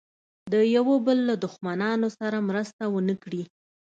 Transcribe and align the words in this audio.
د 0.51 0.53
یوه 0.75 0.95
بل 1.05 1.17
له 1.29 1.35
دښمنانو 1.43 2.07
سره 2.19 2.37
مرسته 2.49 2.83
ونه 2.93 3.15
کړي. 3.23 3.43